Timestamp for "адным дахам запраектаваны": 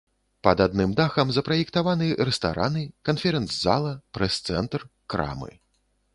0.65-2.07